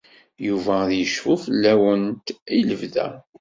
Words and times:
Yuba 0.47 0.73
ad 0.83 0.91
yecfu 0.99 1.33
fell-awent 1.43 2.27
i 2.55 2.59
lebda. 2.69 3.07